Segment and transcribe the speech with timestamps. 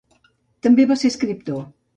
[0.67, 1.65] També va ser escriptor.